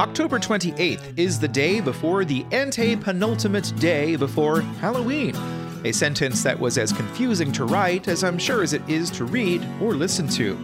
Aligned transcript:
October 0.00 0.38
28th 0.38 1.18
is 1.18 1.38
the 1.38 1.46
day 1.46 1.78
before 1.78 2.24
the 2.24 2.46
ante 2.52 2.96
penultimate 2.96 3.70
day 3.78 4.16
before 4.16 4.62
Halloween. 4.80 5.36
A 5.84 5.92
sentence 5.92 6.42
that 6.42 6.58
was 6.58 6.78
as 6.78 6.90
confusing 6.90 7.52
to 7.52 7.66
write 7.66 8.08
as 8.08 8.24
I'm 8.24 8.38
sure 8.38 8.62
as 8.62 8.72
it 8.72 8.80
is 8.88 9.10
to 9.10 9.26
read 9.26 9.62
or 9.78 9.92
listen 9.92 10.26
to. 10.28 10.58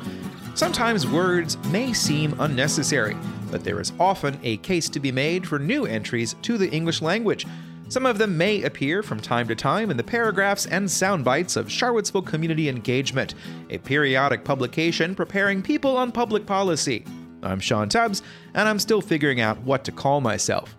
Sometimes 0.54 1.06
words 1.06 1.58
may 1.66 1.92
seem 1.92 2.34
unnecessary, 2.40 3.14
but 3.50 3.62
there 3.62 3.78
is 3.78 3.92
often 4.00 4.40
a 4.42 4.56
case 4.56 4.88
to 4.88 5.00
be 5.00 5.12
made 5.12 5.46
for 5.46 5.58
new 5.58 5.84
entries 5.84 6.34
to 6.40 6.56
the 6.56 6.70
English 6.70 7.02
language. 7.02 7.46
Some 7.90 8.06
of 8.06 8.16
them 8.16 8.38
may 8.38 8.62
appear 8.62 9.02
from 9.02 9.20
time 9.20 9.48
to 9.48 9.54
time 9.54 9.90
in 9.90 9.98
the 9.98 10.02
paragraphs 10.02 10.64
and 10.64 10.90
sound 10.90 11.26
bites 11.26 11.56
of 11.56 11.70
Charlottesville 11.70 12.22
Community 12.22 12.70
Engagement, 12.70 13.34
a 13.68 13.76
periodic 13.76 14.44
publication 14.46 15.14
preparing 15.14 15.62
people 15.62 15.98
on 15.98 16.10
public 16.10 16.46
policy. 16.46 17.04
I'm 17.42 17.60
Sean 17.60 17.88
Tubbs, 17.88 18.22
and 18.54 18.68
I'm 18.68 18.78
still 18.78 19.00
figuring 19.00 19.40
out 19.40 19.60
what 19.62 19.84
to 19.84 19.92
call 19.92 20.20
myself. 20.20 20.76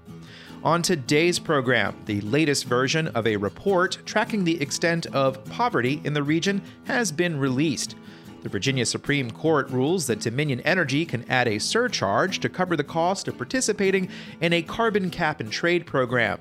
On 0.64 0.82
today's 0.82 1.40
program, 1.40 1.96
the 2.06 2.20
latest 2.22 2.66
version 2.66 3.08
of 3.10 3.28
a 3.28 3.38
report 3.38 4.00
tracking 4.06 4.44
the 4.44 4.60
extent 4.62 5.06
of 5.08 5.44
poverty 5.46 6.02
in 6.04 6.14
the 6.14 6.24
region 6.24 6.62
has 6.86 7.12
been 7.12 7.40
released. 7.40 7.96
The 8.42 8.50
Virginia 8.50 8.86
Supreme 8.86 9.32
Court 9.32 9.70
rules 9.70 10.08
that 10.08 10.20
Dominion 10.20 10.62
Energy 10.62 11.06
can 11.06 11.30
add 11.30 11.48
a 11.48 11.60
surcharge 11.60 12.40
to 12.40 12.50
cover 12.50 12.76
the 12.76 12.84
cost 12.84 13.28
of 13.28 13.38
participating 13.38 14.10
in 14.42 14.54
a 14.54 14.62
carbon 14.62 15.10
cap 15.10 15.40
and 15.40 15.52
trade 15.52 15.86
program. 15.86 16.40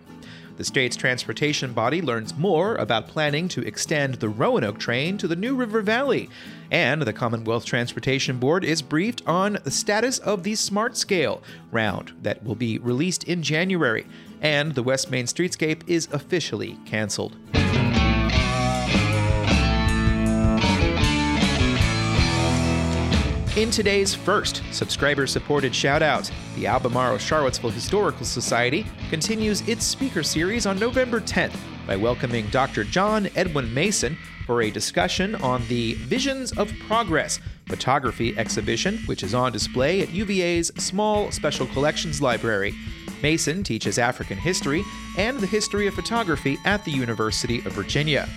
The 0.56 0.64
state's 0.64 0.96
transportation 0.96 1.72
body 1.72 2.00
learns 2.00 2.34
more 2.34 2.76
about 2.76 3.08
planning 3.08 3.48
to 3.48 3.66
extend 3.66 4.14
the 4.14 4.28
Roanoke 4.28 4.78
train 4.78 5.18
to 5.18 5.28
the 5.28 5.36
New 5.36 5.54
River 5.54 5.82
Valley. 5.82 6.30
And 6.70 7.02
the 7.02 7.12
Commonwealth 7.12 7.64
Transportation 7.64 8.38
Board 8.38 8.64
is 8.64 8.82
briefed 8.82 9.22
on 9.26 9.58
the 9.64 9.70
status 9.70 10.18
of 10.18 10.42
the 10.42 10.54
Smart 10.54 10.96
Scale 10.96 11.42
round 11.70 12.12
that 12.22 12.42
will 12.44 12.54
be 12.54 12.78
released 12.78 13.24
in 13.24 13.42
January. 13.42 14.06
And 14.40 14.74
the 14.74 14.82
West 14.82 15.10
Main 15.10 15.26
Streetscape 15.26 15.82
is 15.86 16.08
officially 16.12 16.78
canceled. 16.84 17.36
In 23.56 23.70
today's 23.70 24.14
first 24.14 24.62
subscriber 24.70 25.26
supported 25.26 25.72
shoutout, 25.72 26.30
the 26.56 26.66
Albemarle 26.66 27.16
Charlottesville 27.16 27.70
Historical 27.70 28.26
Society 28.26 28.84
continues 29.08 29.66
its 29.66 29.82
speaker 29.82 30.22
series 30.22 30.66
on 30.66 30.78
November 30.78 31.22
10th 31.22 31.56
by 31.86 31.96
welcoming 31.96 32.46
Dr. 32.48 32.84
John 32.84 33.30
Edwin 33.34 33.72
Mason 33.72 34.18
for 34.44 34.60
a 34.60 34.70
discussion 34.70 35.36
on 35.36 35.66
the 35.68 35.94
Visions 35.94 36.52
of 36.58 36.70
Progress 36.86 37.40
photography 37.66 38.36
exhibition, 38.36 38.98
which 39.06 39.22
is 39.22 39.32
on 39.32 39.52
display 39.52 40.02
at 40.02 40.10
UVA's 40.10 40.70
Small 40.76 41.32
Special 41.32 41.66
Collections 41.68 42.20
Library. 42.20 42.74
Mason 43.22 43.64
teaches 43.64 43.98
African 43.98 44.36
history 44.36 44.84
and 45.16 45.40
the 45.40 45.46
history 45.46 45.86
of 45.86 45.94
photography 45.94 46.58
at 46.66 46.84
the 46.84 46.90
University 46.90 47.60
of 47.60 47.72
Virginia. 47.72 48.28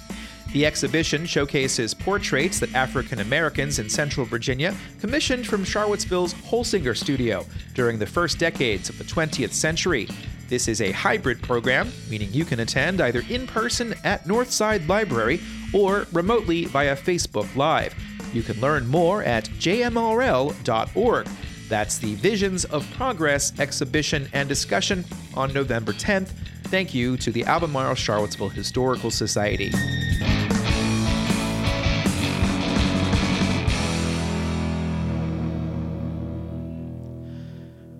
The 0.51 0.65
exhibition 0.65 1.27
showcases 1.27 1.93
portraits 1.93 2.59
that 2.59 2.73
African 2.73 3.19
Americans 3.19 3.77
in 3.77 3.87
Central 3.87 4.25
Virginia 4.25 4.75
commissioned 4.99 5.45
from 5.45 5.63
Charlottesville's 5.63 6.33
Holsinger 6.33 6.97
Studio 6.97 7.45
during 7.75 7.99
the 7.99 8.07
first 8.07 8.39
decades 8.39 8.89
of 8.89 8.97
the 8.97 9.03
20th 9.03 9.53
century. 9.53 10.07
This 10.47 10.67
is 10.67 10.81
a 10.81 10.91
hybrid 10.91 11.43
program, 11.43 11.91
meaning 12.09 12.33
you 12.33 12.45
can 12.45 12.61
attend 12.61 12.99
either 12.99 13.23
in 13.29 13.45
person 13.45 13.93
at 14.03 14.25
Northside 14.25 14.87
Library 14.87 15.39
or 15.71 16.07
remotely 16.11 16.65
via 16.65 16.95
Facebook 16.95 17.55
Live. 17.55 17.93
You 18.33 18.41
can 18.41 18.59
learn 18.59 18.87
more 18.87 19.21
at 19.21 19.45
jmrl.org. 19.59 21.27
That's 21.67 21.99
the 21.99 22.15
Visions 22.15 22.65
of 22.65 22.91
Progress 22.95 23.57
exhibition 23.59 24.27
and 24.33 24.49
discussion 24.49 25.05
on 25.35 25.53
November 25.53 25.93
10th. 25.93 26.29
Thank 26.63 26.95
you 26.95 27.17
to 27.17 27.31
the 27.31 27.45
Albemarle 27.45 27.93
Charlottesville 27.93 28.49
Historical 28.49 29.11
Society. 29.11 29.71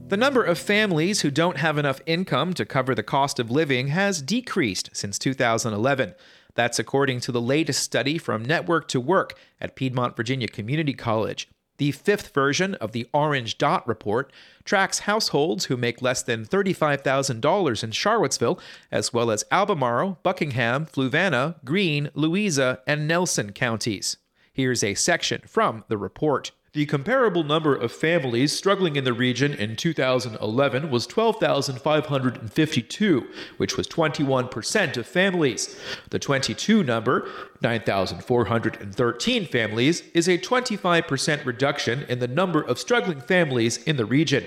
The 0.09 0.17
number 0.17 0.43
of 0.43 0.57
families 0.57 1.21
who 1.21 1.29
don't 1.29 1.57
have 1.57 1.77
enough 1.77 2.01
income 2.07 2.55
to 2.55 2.65
cover 2.65 2.95
the 2.95 3.03
cost 3.03 3.37
of 3.37 3.51
living 3.51 3.89
has 3.89 4.23
decreased 4.23 4.89
since 4.91 5.19
2011. 5.19 6.15
That's 6.55 6.79
according 6.79 7.19
to 7.21 7.31
the 7.31 7.39
latest 7.39 7.83
study 7.83 8.17
from 8.17 8.43
Network 8.43 8.87
to 8.87 8.99
Work 8.99 9.37
at 9.61 9.75
Piedmont 9.75 10.15
Virginia 10.15 10.47
Community 10.47 10.93
College. 10.93 11.47
The 11.77 11.91
fifth 11.91 12.33
version 12.33 12.73
of 12.75 12.91
the 12.91 13.07
Orange 13.13 13.59
Dot 13.59 13.87
report 13.87 14.33
tracks 14.63 15.01
households 15.01 15.65
who 15.65 15.77
make 15.77 16.01
less 16.01 16.23
than 16.23 16.43
$35,000 16.43 17.83
in 17.83 17.91
Charlottesville, 17.91 18.59
as 18.91 19.13
well 19.13 19.29
as 19.29 19.45
Albemarle, 19.51 20.17
Buckingham, 20.23 20.87
Fluvanna, 20.87 21.63
Greene, 21.63 22.09
Louisa, 22.15 22.79
and 22.87 23.07
Nelson 23.07 23.51
counties. 23.51 24.17
Here's 24.51 24.83
a 24.83 24.95
section 24.95 25.41
from 25.45 25.83
the 25.87 25.99
report. 25.99 26.51
The 26.71 26.85
comparable 26.85 27.43
number 27.43 27.75
of 27.75 27.91
families 27.91 28.55
struggling 28.55 28.95
in 28.95 29.03
the 29.03 29.11
region 29.11 29.55
in 29.55 29.75
2011 29.75 30.91
was 30.91 31.07
12,552, 31.07 33.27
which 33.57 33.75
was 33.75 33.87
21% 33.87 34.95
of 34.95 35.07
families. 35.07 35.79
The 36.11 36.19
22 36.19 36.83
number, 36.83 37.27
9,413 37.63 39.47
families, 39.47 40.03
is 40.13 40.27
a 40.27 40.37
25% 40.37 41.43
reduction 41.43 42.03
in 42.03 42.19
the 42.19 42.27
number 42.27 42.61
of 42.61 42.77
struggling 42.77 43.21
families 43.21 43.77
in 43.77 43.97
the 43.97 44.05
region. 44.05 44.43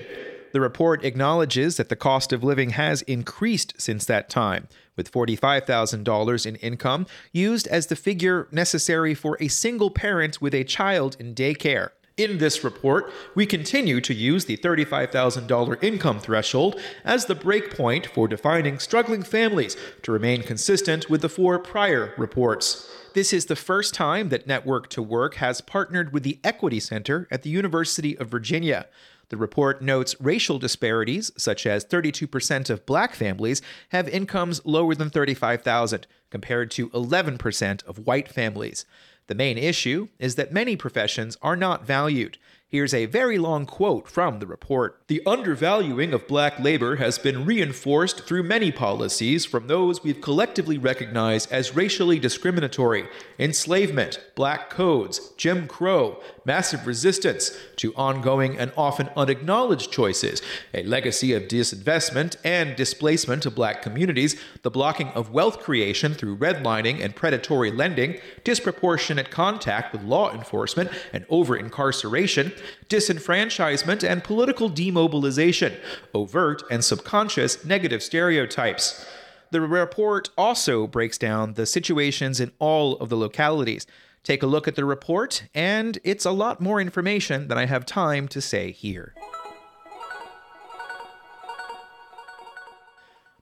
The 0.52 0.60
report 0.60 1.04
acknowledges 1.04 1.76
that 1.76 1.88
the 1.88 1.96
cost 1.96 2.32
of 2.32 2.44
living 2.44 2.70
has 2.70 3.02
increased 3.02 3.74
since 3.78 4.04
that 4.04 4.30
time, 4.30 4.68
with 4.94 5.10
$45,000 5.10 6.46
in 6.46 6.54
income 6.56 7.06
used 7.32 7.66
as 7.66 7.88
the 7.88 7.96
figure 7.96 8.46
necessary 8.52 9.12
for 9.12 9.36
a 9.40 9.48
single 9.48 9.90
parent 9.90 10.40
with 10.40 10.54
a 10.54 10.62
child 10.62 11.16
in 11.18 11.34
daycare. 11.34 11.90
In 12.22 12.38
this 12.38 12.62
report, 12.62 13.12
we 13.34 13.46
continue 13.46 14.00
to 14.00 14.14
use 14.14 14.44
the 14.44 14.56
$35,000 14.56 15.82
income 15.82 16.20
threshold 16.20 16.78
as 17.04 17.26
the 17.26 17.34
breakpoint 17.34 18.06
for 18.06 18.28
defining 18.28 18.78
struggling 18.78 19.24
families 19.24 19.76
to 20.02 20.12
remain 20.12 20.44
consistent 20.44 21.10
with 21.10 21.20
the 21.20 21.28
four 21.28 21.58
prior 21.58 22.14
reports. 22.16 22.88
This 23.14 23.32
is 23.32 23.46
the 23.46 23.56
first 23.56 23.92
time 23.92 24.28
that 24.28 24.46
Network 24.46 24.88
to 24.90 25.02
Work 25.02 25.34
has 25.34 25.60
partnered 25.60 26.12
with 26.12 26.22
the 26.22 26.38
Equity 26.44 26.78
Center 26.78 27.26
at 27.28 27.42
the 27.42 27.50
University 27.50 28.16
of 28.16 28.28
Virginia. 28.28 28.86
The 29.30 29.36
report 29.36 29.82
notes 29.82 30.14
racial 30.20 30.60
disparities, 30.60 31.32
such 31.36 31.66
as 31.66 31.84
32% 31.84 32.70
of 32.70 32.86
black 32.86 33.16
families 33.16 33.62
have 33.88 34.08
incomes 34.08 34.64
lower 34.64 34.94
than 34.94 35.10
35,000 35.10 36.06
compared 36.30 36.70
to 36.72 36.88
11% 36.90 37.84
of 37.84 38.06
white 38.06 38.28
families. 38.28 38.86
The 39.32 39.38
main 39.38 39.56
issue 39.56 40.08
is 40.18 40.34
that 40.34 40.52
many 40.52 40.76
professions 40.76 41.38
are 41.40 41.56
not 41.56 41.86
valued. 41.86 42.36
Here's 42.72 42.94
a 42.94 43.04
very 43.04 43.36
long 43.36 43.66
quote 43.66 44.08
from 44.08 44.38
the 44.38 44.46
report. 44.46 45.02
The 45.06 45.20
undervaluing 45.26 46.14
of 46.14 46.26
black 46.26 46.58
labor 46.58 46.96
has 46.96 47.18
been 47.18 47.44
reinforced 47.44 48.24
through 48.24 48.44
many 48.44 48.72
policies 48.72 49.44
from 49.44 49.66
those 49.66 50.02
we've 50.02 50.22
collectively 50.22 50.78
recognized 50.78 51.52
as 51.52 51.76
racially 51.76 52.18
discriminatory 52.18 53.08
enslavement, 53.38 54.20
black 54.34 54.70
codes, 54.70 55.32
Jim 55.36 55.68
Crow, 55.68 56.22
massive 56.46 56.86
resistance 56.86 57.54
to 57.76 57.94
ongoing 57.94 58.56
and 58.56 58.72
often 58.74 59.10
unacknowledged 59.18 59.92
choices, 59.92 60.40
a 60.72 60.82
legacy 60.84 61.34
of 61.34 61.48
disinvestment 61.48 62.36
and 62.42 62.74
displacement 62.74 63.44
of 63.44 63.54
black 63.54 63.82
communities, 63.82 64.34
the 64.62 64.70
blocking 64.70 65.08
of 65.08 65.30
wealth 65.30 65.58
creation 65.58 66.14
through 66.14 66.38
redlining 66.38 67.04
and 67.04 67.14
predatory 67.16 67.70
lending, 67.70 68.18
disproportionate 68.44 69.30
contact 69.30 69.92
with 69.92 70.02
law 70.02 70.32
enforcement 70.32 70.90
and 71.12 71.26
over 71.28 71.54
incarceration 71.54 72.50
disenfranchisement, 72.88 74.08
and 74.08 74.24
political 74.24 74.68
demobilization, 74.68 75.74
overt 76.14 76.62
and 76.70 76.84
subconscious 76.84 77.64
negative 77.64 78.02
stereotypes. 78.02 79.06
The 79.50 79.60
report 79.60 80.30
also 80.38 80.86
breaks 80.86 81.18
down 81.18 81.54
the 81.54 81.66
situations 81.66 82.40
in 82.40 82.52
all 82.58 82.96
of 82.96 83.10
the 83.10 83.16
localities. 83.16 83.86
Take 84.22 84.42
a 84.42 84.46
look 84.46 84.66
at 84.66 84.76
the 84.76 84.84
report, 84.84 85.44
and 85.54 85.98
it's 86.04 86.24
a 86.24 86.30
lot 86.30 86.60
more 86.60 86.80
information 86.80 87.48
than 87.48 87.58
I 87.58 87.66
have 87.66 87.84
time 87.84 88.28
to 88.28 88.40
say 88.40 88.70
here. 88.70 89.14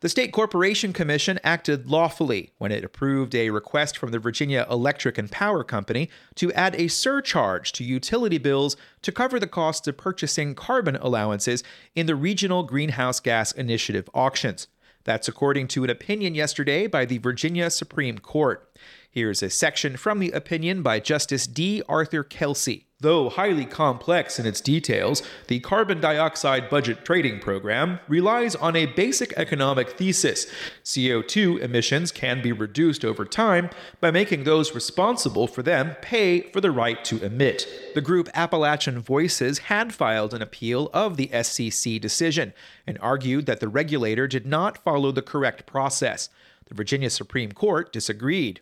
The 0.00 0.08
State 0.08 0.32
Corporation 0.32 0.94
Commission 0.94 1.38
acted 1.44 1.90
lawfully 1.90 2.52
when 2.56 2.72
it 2.72 2.84
approved 2.84 3.34
a 3.34 3.50
request 3.50 3.98
from 3.98 4.12
the 4.12 4.18
Virginia 4.18 4.66
Electric 4.70 5.18
and 5.18 5.30
Power 5.30 5.62
Company 5.62 6.08
to 6.36 6.50
add 6.54 6.74
a 6.74 6.88
surcharge 6.88 7.70
to 7.72 7.84
utility 7.84 8.38
bills 8.38 8.78
to 9.02 9.12
cover 9.12 9.38
the 9.38 9.46
costs 9.46 9.86
of 9.86 9.98
purchasing 9.98 10.54
carbon 10.54 10.96
allowances 10.96 11.62
in 11.94 12.06
the 12.06 12.14
Regional 12.14 12.62
Greenhouse 12.62 13.20
Gas 13.20 13.52
Initiative 13.52 14.08
auctions. 14.14 14.68
That's 15.04 15.28
according 15.28 15.68
to 15.68 15.84
an 15.84 15.90
opinion 15.90 16.34
yesterday 16.34 16.86
by 16.86 17.04
the 17.04 17.18
Virginia 17.18 17.68
Supreme 17.68 18.18
Court. 18.18 18.74
Here's 19.10 19.42
a 19.42 19.50
section 19.50 19.98
from 19.98 20.18
the 20.18 20.30
opinion 20.30 20.80
by 20.82 21.00
Justice 21.00 21.46
D. 21.46 21.82
Arthur 21.90 22.24
Kelsey. 22.24 22.86
Though 23.02 23.30
highly 23.30 23.64
complex 23.64 24.38
in 24.38 24.44
its 24.44 24.60
details, 24.60 25.22
the 25.46 25.60
carbon 25.60 26.02
dioxide 26.02 26.68
budget 26.68 27.02
trading 27.02 27.40
program 27.40 27.98
relies 28.08 28.54
on 28.54 28.76
a 28.76 28.84
basic 28.84 29.32
economic 29.38 29.92
thesis. 29.92 30.46
CO2 30.84 31.60
emissions 31.60 32.12
can 32.12 32.42
be 32.42 32.52
reduced 32.52 33.02
over 33.02 33.24
time 33.24 33.70
by 34.02 34.10
making 34.10 34.44
those 34.44 34.74
responsible 34.74 35.46
for 35.46 35.62
them 35.62 35.96
pay 36.02 36.42
for 36.42 36.60
the 36.60 36.70
right 36.70 37.02
to 37.06 37.24
emit. 37.24 37.66
The 37.94 38.02
group 38.02 38.28
Appalachian 38.34 39.00
Voices 39.00 39.60
had 39.60 39.94
filed 39.94 40.34
an 40.34 40.42
appeal 40.42 40.90
of 40.92 41.16
the 41.16 41.28
SCC 41.28 41.98
decision 41.98 42.52
and 42.86 42.98
argued 43.00 43.46
that 43.46 43.60
the 43.60 43.68
regulator 43.68 44.26
did 44.26 44.44
not 44.44 44.76
follow 44.76 45.10
the 45.10 45.22
correct 45.22 45.64
process. 45.64 46.28
The 46.66 46.74
Virginia 46.74 47.08
Supreme 47.08 47.52
Court 47.52 47.94
disagreed. 47.94 48.60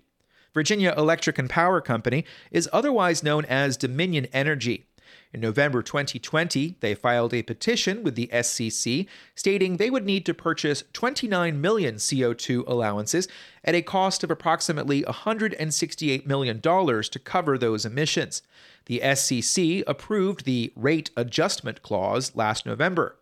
Virginia 0.59 0.93
Electric 0.99 1.39
and 1.39 1.49
Power 1.49 1.81
Company 1.81 2.25
is 2.51 2.69
otherwise 2.73 3.23
known 3.23 3.45
as 3.45 3.77
Dominion 3.77 4.27
Energy. 4.33 4.87
In 5.33 5.41
November 5.41 5.83
2020, 5.83 6.79
they 6.81 6.97
filed 6.97 7.33
a 7.33 7.45
petition 7.45 8.03
with 8.03 8.17
the 8.17 8.29
SCC 8.33 9.07
stating 9.37 9.77
they 9.77 9.89
would 9.89 10.05
need 10.05 10.27
to 10.27 10.35
purchase 10.35 10.83
29 10.95 11.61
million 11.61 11.95
CO2 11.95 12.67
allowances 12.67 13.29
at 13.63 13.77
a 13.77 13.83
cost 13.83 14.25
of 14.25 14.33
approximately 14.33 15.05
$168 15.05 16.27
million 16.27 16.61
to 16.61 17.21
cover 17.23 17.57
those 17.57 17.87
emissions. 17.87 18.43
The 18.87 19.01
SCC 19.05 19.85
approved 19.87 20.45
the 20.45 20.73
rate 20.75 21.13
adjustment 21.17 21.83
clause 21.83 22.35
last 22.35 22.67
November. 22.67 23.17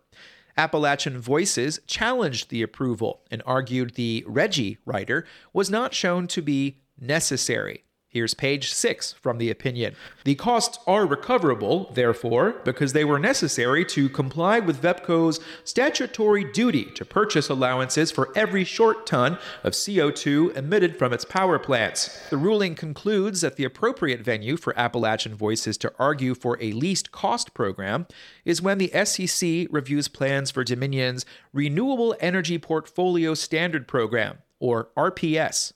Appalachian 0.57 1.19
Voices 1.19 1.79
challenged 1.85 2.49
the 2.49 2.63
approval 2.63 3.21
and 3.29 3.43
argued 3.45 3.93
the 3.93 4.25
RGGI 4.27 4.79
rider 4.87 5.27
was 5.53 5.69
not 5.69 5.93
shown 5.93 6.25
to 6.29 6.41
be 6.41 6.77
necessary. 6.99 7.83
Here's 8.09 8.33
page 8.33 8.71
six 8.71 9.11
from 9.11 9.37
the 9.37 9.51
opinion. 9.51 9.93
The 10.23 10.35
costs 10.35 10.79
are 10.87 11.05
recoverable, 11.05 11.91
therefore, 11.93 12.61
because 12.63 12.93
they 12.93 13.03
were 13.03 13.19
necessary 13.19 13.83
to 13.85 14.07
comply 14.07 14.59
with 14.59 14.81
VEPCO's 14.81 15.41
statutory 15.65 16.43
duty 16.45 16.85
to 16.95 17.03
purchase 17.03 17.49
allowances 17.49 18.09
for 18.09 18.31
every 18.33 18.63
short 18.63 19.05
ton 19.05 19.37
of 19.61 19.73
CO2 19.73 20.55
emitted 20.55 20.97
from 20.97 21.11
its 21.11 21.25
power 21.25 21.59
plants. 21.59 22.17
The 22.29 22.37
ruling 22.37 22.75
concludes 22.75 23.41
that 23.41 23.57
the 23.57 23.65
appropriate 23.65 24.21
venue 24.21 24.55
for 24.55 24.77
Appalachian 24.79 25.35
Voices 25.35 25.77
to 25.79 25.93
argue 25.99 26.33
for 26.33 26.57
a 26.61 26.71
least 26.71 27.11
cost 27.11 27.53
program 27.53 28.07
is 28.45 28.61
when 28.61 28.77
the 28.77 28.91
SCC 28.95 29.67
reviews 29.69 30.07
plans 30.07 30.49
for 30.49 30.63
Dominion's 30.63 31.25
Renewable 31.51 32.15
Energy 32.21 32.57
Portfolio 32.57 33.33
Standard 33.33 33.85
Program, 33.85 34.37
or 34.59 34.89
RPS. 34.95 35.73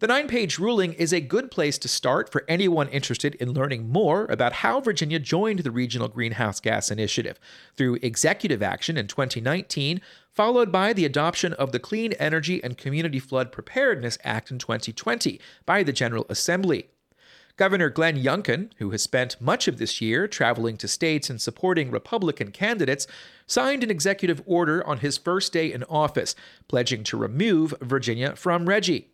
The 0.00 0.06
nine 0.06 0.28
page 0.28 0.60
ruling 0.60 0.92
is 0.92 1.12
a 1.12 1.20
good 1.20 1.50
place 1.50 1.76
to 1.78 1.88
start 1.88 2.30
for 2.30 2.44
anyone 2.46 2.88
interested 2.90 3.34
in 3.34 3.52
learning 3.52 3.88
more 3.88 4.26
about 4.26 4.52
how 4.52 4.80
Virginia 4.80 5.18
joined 5.18 5.58
the 5.60 5.72
Regional 5.72 6.06
Greenhouse 6.06 6.60
Gas 6.60 6.92
Initiative 6.92 7.40
through 7.74 7.98
executive 8.00 8.62
action 8.62 8.96
in 8.96 9.08
2019, 9.08 10.00
followed 10.30 10.70
by 10.70 10.92
the 10.92 11.04
adoption 11.04 11.52
of 11.54 11.72
the 11.72 11.80
Clean 11.80 12.12
Energy 12.12 12.62
and 12.62 12.78
Community 12.78 13.18
Flood 13.18 13.50
Preparedness 13.50 14.18
Act 14.22 14.52
in 14.52 14.60
2020 14.60 15.40
by 15.66 15.82
the 15.82 15.92
General 15.92 16.26
Assembly. 16.28 16.90
Governor 17.56 17.90
Glenn 17.90 18.16
Youngkin, 18.22 18.70
who 18.76 18.90
has 18.90 19.02
spent 19.02 19.40
much 19.40 19.66
of 19.66 19.78
this 19.78 20.00
year 20.00 20.28
traveling 20.28 20.76
to 20.76 20.86
states 20.86 21.28
and 21.28 21.40
supporting 21.40 21.90
Republican 21.90 22.52
candidates, 22.52 23.08
signed 23.48 23.82
an 23.82 23.90
executive 23.90 24.40
order 24.46 24.86
on 24.86 24.98
his 24.98 25.18
first 25.18 25.52
day 25.52 25.72
in 25.72 25.82
office, 25.82 26.36
pledging 26.68 27.02
to 27.02 27.16
remove 27.16 27.74
Virginia 27.80 28.36
from 28.36 28.64
RGGI. 28.64 29.06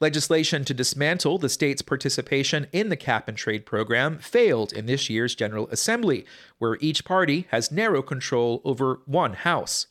Legislation 0.00 0.64
to 0.64 0.74
dismantle 0.74 1.38
the 1.38 1.48
state's 1.48 1.82
participation 1.82 2.66
in 2.72 2.88
the 2.88 2.96
cap 2.96 3.28
and 3.28 3.36
trade 3.36 3.64
program 3.64 4.18
failed 4.18 4.72
in 4.72 4.86
this 4.86 5.08
year's 5.08 5.34
General 5.34 5.68
Assembly, 5.68 6.24
where 6.58 6.78
each 6.80 7.04
party 7.04 7.46
has 7.50 7.70
narrow 7.70 8.02
control 8.02 8.60
over 8.64 9.00
one 9.06 9.34
House. 9.34 9.86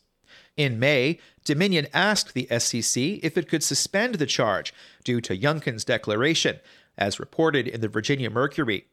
In 0.56 0.78
May, 0.78 1.18
Dominion 1.44 1.88
asked 1.92 2.34
the 2.34 2.46
SCC 2.50 3.18
if 3.22 3.36
it 3.36 3.48
could 3.48 3.62
suspend 3.62 4.16
the 4.16 4.26
charge 4.26 4.72
due 5.02 5.20
to 5.20 5.36
Youngkin's 5.36 5.84
declaration, 5.84 6.60
as 6.96 7.18
reported 7.18 7.66
in 7.66 7.80
the 7.80 7.88
Virginia 7.88 8.30
Mercury. 8.30 8.86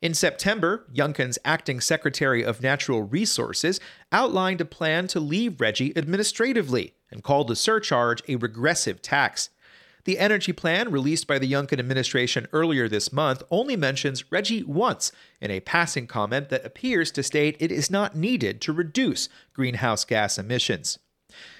In 0.00 0.14
September, 0.14 0.86
Youngkin's 0.94 1.38
acting 1.44 1.80
Secretary 1.80 2.44
of 2.44 2.62
Natural 2.62 3.02
Resources 3.02 3.80
outlined 4.12 4.60
a 4.60 4.64
plan 4.64 5.08
to 5.08 5.20
leave 5.20 5.52
RGGI 5.52 5.96
administratively 5.96 6.94
and 7.10 7.24
called 7.24 7.48
the 7.48 7.56
surcharge 7.56 8.22
a 8.28 8.36
regressive 8.36 9.02
tax. 9.02 9.50
The 10.08 10.18
energy 10.18 10.54
plan 10.54 10.90
released 10.90 11.26
by 11.26 11.38
the 11.38 11.52
Youngkin 11.52 11.78
administration 11.78 12.48
earlier 12.50 12.88
this 12.88 13.12
month 13.12 13.42
only 13.50 13.76
mentions 13.76 14.22
RGGI 14.22 14.64
once 14.64 15.12
in 15.38 15.50
a 15.50 15.60
passing 15.60 16.06
comment 16.06 16.48
that 16.48 16.64
appears 16.64 17.10
to 17.10 17.22
state 17.22 17.58
it 17.60 17.70
is 17.70 17.90
not 17.90 18.16
needed 18.16 18.62
to 18.62 18.72
reduce 18.72 19.28
greenhouse 19.52 20.06
gas 20.06 20.38
emissions. 20.38 20.98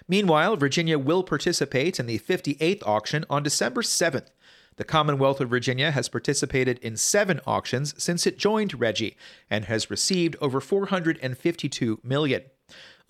Meanwhile, 0.09 0.57
Virginia 0.57 0.99
will 0.99 1.23
participate 1.23 2.01
in 2.01 2.07
the 2.07 2.19
58th 2.19 2.83
auction 2.87 3.27
on 3.29 3.43
December 3.43 3.83
7th. 3.83 4.29
The 4.77 4.85
Commonwealth 4.85 5.43
of 5.43 5.51
Virginia 5.51 5.91
has 5.91 6.09
participated 6.09 6.79
in 6.79 6.97
seven 6.97 7.41
auctions 7.47 8.03
since 8.03 8.27
it 8.27 8.39
joined 8.39 8.79
RGGI 8.79 9.15
and 9.51 9.67
has 9.67 9.91
received 9.91 10.37
over 10.41 10.63
452 10.63 12.01
million. 12.03 12.45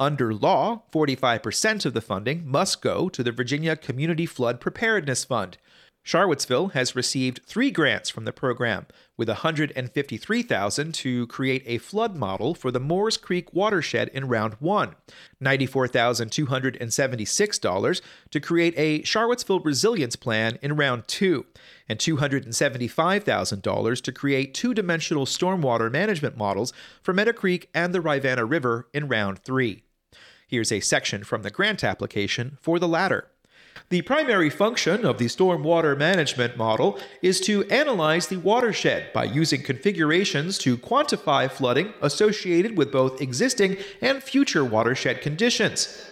Under 0.00 0.32
law, 0.32 0.82
45% 0.92 1.84
of 1.84 1.92
the 1.92 2.00
funding 2.00 2.46
must 2.46 2.80
go 2.80 3.08
to 3.08 3.24
the 3.24 3.32
Virginia 3.32 3.74
Community 3.74 4.26
Flood 4.26 4.60
Preparedness 4.60 5.24
Fund. 5.24 5.58
Charlottesville 6.04 6.68
has 6.68 6.94
received 6.94 7.40
three 7.44 7.72
grants 7.72 8.08
from 8.08 8.24
the 8.24 8.32
program, 8.32 8.86
with 9.16 9.28
153,000 9.28 10.94
to 10.94 11.26
create 11.26 11.64
a 11.66 11.78
flood 11.78 12.14
model 12.14 12.54
for 12.54 12.70
the 12.70 12.78
Moores 12.78 13.16
Creek 13.16 13.52
watershed 13.52 14.08
in 14.14 14.28
round 14.28 14.54
1, 14.60 14.94
$94,276 15.42 18.00
to 18.30 18.40
create 18.40 18.74
a 18.76 19.02
Charlottesville 19.02 19.60
resilience 19.60 20.14
plan 20.14 20.60
in 20.62 20.76
round 20.76 21.08
2, 21.08 21.44
and 21.88 21.98
$275,000 21.98 24.00
to 24.00 24.12
create 24.12 24.54
two-dimensional 24.54 25.26
stormwater 25.26 25.90
management 25.90 26.36
models 26.36 26.72
for 27.02 27.12
Meadow 27.12 27.32
Creek 27.32 27.68
and 27.74 27.92
the 27.92 28.00
Rivanna 28.00 28.44
River 28.44 28.86
in 28.94 29.08
round 29.08 29.40
3. 29.40 29.82
Here's 30.48 30.72
a 30.72 30.80
section 30.80 31.24
from 31.24 31.42
the 31.42 31.50
grant 31.50 31.84
application 31.84 32.56
for 32.62 32.78
the 32.78 32.88
latter. 32.88 33.26
The 33.90 34.00
primary 34.00 34.48
function 34.48 35.04
of 35.04 35.18
the 35.18 35.26
stormwater 35.26 35.96
management 35.96 36.56
model 36.56 36.98
is 37.20 37.38
to 37.42 37.64
analyze 37.64 38.28
the 38.28 38.38
watershed 38.38 39.12
by 39.12 39.24
using 39.24 39.62
configurations 39.62 40.56
to 40.58 40.78
quantify 40.78 41.50
flooding 41.50 41.92
associated 42.00 42.78
with 42.78 42.90
both 42.90 43.20
existing 43.20 43.76
and 44.00 44.22
future 44.22 44.64
watershed 44.64 45.20
conditions. 45.20 46.02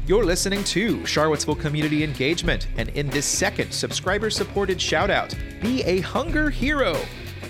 You're 0.06 0.24
listening 0.24 0.64
to 0.64 1.04
Charlottesville 1.04 1.56
Community 1.56 2.02
Engagement, 2.04 2.68
and 2.78 2.88
in 2.88 3.10
this 3.10 3.26
second 3.26 3.70
subscriber 3.70 4.30
supported 4.30 4.80
shout 4.80 5.10
out, 5.10 5.34
be 5.60 5.82
a 5.82 6.00
hunger 6.00 6.48
hero. 6.48 6.96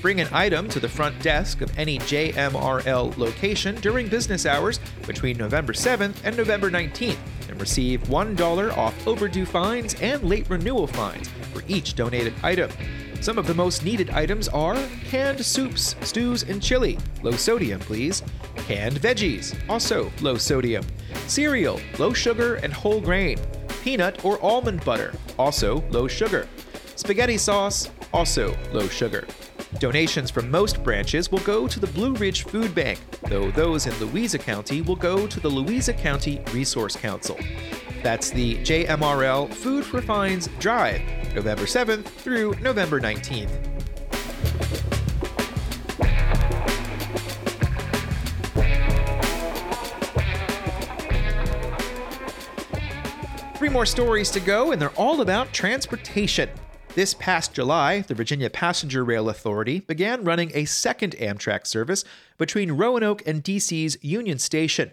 Bring 0.03 0.21
an 0.21 0.27
item 0.33 0.69
to 0.71 0.81
the 0.81 0.89
front 0.89 1.23
desk 1.23 1.61
of 1.61 1.79
any 1.79 2.01
JMRL 2.01 3.17
location 3.17 3.77
during 3.77 4.09
business 4.09 4.47
hours 4.47 4.81
between 5.07 5.39
November 5.39 5.73
7th 5.73 6.17
and 6.25 6.37
November 6.37 6.73
19th 6.73 7.19
and 7.49 7.61
receive 7.61 8.03
$1 8.03 8.77
off 8.77 9.07
overdue 9.07 9.47
fines 9.47 9.95
and 10.01 10.25
late 10.25 10.51
renewal 10.51 10.89
fines 10.89 11.29
for 11.53 11.63
each 11.69 11.95
donated 11.95 12.35
item. 12.43 12.69
Some 13.21 13.39
of 13.39 13.47
the 13.47 13.55
most 13.55 13.85
needed 13.85 14.11
items 14.11 14.49
are 14.49 14.77
canned 15.05 15.45
soups, 15.45 15.95
stews, 16.01 16.43
and 16.43 16.61
chili, 16.61 16.99
low 17.23 17.31
sodium, 17.31 17.79
please. 17.79 18.25
Canned 18.57 18.97
veggies, 18.97 19.55
also 19.69 20.11
low 20.21 20.37
sodium. 20.37 20.85
Cereal, 21.29 21.79
low 22.01 22.13
sugar 22.13 22.57
and 22.57 22.73
whole 22.73 23.01
grain. 23.01 23.39
Peanut 23.85 24.25
or 24.25 24.43
almond 24.43 24.85
butter, 24.85 25.15
also 25.39 25.85
low 25.91 26.09
sugar. 26.09 26.49
Spaghetti 26.97 27.39
sauce, 27.39 27.89
also 28.13 28.57
low 28.73 28.89
sugar. 28.89 29.25
Donations 29.79 30.31
from 30.31 30.51
most 30.51 30.83
branches 30.85 31.33
will 31.33 31.41
go 31.41 31.67
to 31.67 31.81
the 31.81 31.87
Blue 31.89 32.15
Ridge 32.15 32.45
Food 32.45 32.75
Bank, 32.75 33.01
though 33.29 33.51
those 33.51 33.87
in 33.87 33.95
Louisa 33.99 34.39
County 34.39 34.83
will 34.83 34.97
go 34.97 35.27
to 35.27 35.41
the 35.41 35.49
Louisa 35.49 35.93
County 35.93 36.41
Resource 36.53 36.95
Council. 36.95 37.37
That's 38.03 38.31
the 38.31 38.57
JMRL 38.59 39.53
Food 39.53 39.85
for 39.85 40.03
Fines 40.03 40.49
Drive, 40.59 41.01
November 41.35 41.65
7th 41.65 42.05
through 42.05 42.55
November 42.61 43.01
19th. 43.01 43.69
Three 53.57 53.69
more 53.69 53.87
stories 53.87 54.31
to 54.33 54.41
go, 54.41 54.73
and 54.73 54.83
they're 54.83 54.91
all 54.91 55.21
about 55.21 55.53
transportation. 55.53 56.51
This 56.95 57.15
past 57.15 57.55
July, 57.55 58.01
the 58.03 58.15
Virginia 58.15 58.51
Passenger 58.51 59.03
Rail 59.03 59.31
Authority 59.31 59.81
began 59.81 60.25
running 60.25 60.51
a 60.53 60.67
second 60.67 61.17
Amtrak 61.17 61.67
service 61.67 62.05
between 62.37 62.73
Roanoke 62.73 63.27
and 63.27 63.43
DC's 63.43 63.97
Union 64.03 64.39
Station. 64.39 64.93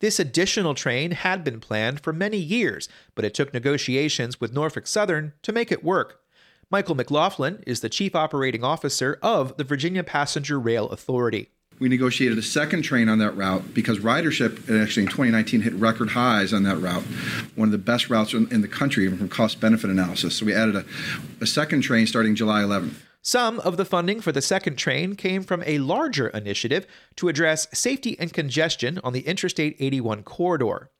This 0.00 0.20
additional 0.20 0.74
train 0.74 1.12
had 1.12 1.42
been 1.42 1.58
planned 1.58 2.00
for 2.00 2.12
many 2.12 2.36
years, 2.36 2.90
but 3.14 3.24
it 3.24 3.32
took 3.32 3.54
negotiations 3.54 4.38
with 4.38 4.52
Norfolk 4.52 4.86
Southern 4.86 5.32
to 5.40 5.50
make 5.50 5.72
it 5.72 5.82
work. 5.82 6.20
Michael 6.70 6.94
McLaughlin 6.94 7.64
is 7.66 7.80
the 7.80 7.88
Chief 7.88 8.14
Operating 8.14 8.62
Officer 8.62 9.18
of 9.22 9.56
the 9.56 9.64
Virginia 9.64 10.04
Passenger 10.04 10.60
Rail 10.60 10.90
Authority 10.90 11.48
we 11.80 11.88
negotiated 11.88 12.38
a 12.38 12.42
second 12.42 12.82
train 12.82 13.08
on 13.08 13.18
that 13.18 13.34
route 13.36 13.74
because 13.74 13.98
ridership 13.98 14.58
actually 14.82 15.04
in 15.04 15.08
2019 15.08 15.62
hit 15.62 15.72
record 15.74 16.10
highs 16.10 16.52
on 16.52 16.62
that 16.64 16.76
route, 16.76 17.02
one 17.56 17.68
of 17.68 17.72
the 17.72 17.78
best 17.78 18.10
routes 18.10 18.34
in 18.34 18.60
the 18.60 18.68
country 18.68 19.04
even 19.06 19.18
from 19.18 19.28
cost 19.28 19.60
benefit 19.60 19.90
analysis. 19.90 20.36
So 20.36 20.46
we 20.46 20.54
added 20.54 20.76
a, 20.76 20.84
a 21.40 21.46
second 21.46 21.80
train 21.80 22.06
starting 22.06 22.34
July 22.34 22.60
11th. 22.60 22.94
Some 23.22 23.60
of 23.60 23.76
the 23.76 23.84
funding 23.84 24.20
for 24.20 24.32
the 24.32 24.42
second 24.42 24.76
train 24.76 25.14
came 25.14 25.42
from 25.42 25.62
a 25.66 25.78
larger 25.78 26.28
initiative 26.28 26.86
to 27.16 27.28
address 27.28 27.66
safety 27.72 28.18
and 28.18 28.32
congestion 28.32 29.00
on 29.02 29.12
the 29.12 29.20
Interstate 29.20 29.76
81 29.78 30.22
corridor. 30.22 30.90